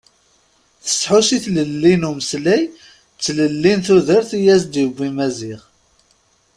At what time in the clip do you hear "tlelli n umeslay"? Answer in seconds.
1.45-2.63